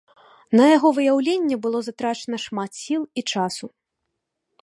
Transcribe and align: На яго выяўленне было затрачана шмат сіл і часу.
На 0.59 0.63
яго 0.77 0.89
выяўленне 0.97 1.55
было 1.65 1.79
затрачана 1.89 2.37
шмат 2.47 2.71
сіл 2.81 3.01
і 3.23 3.27
часу. 3.35 3.65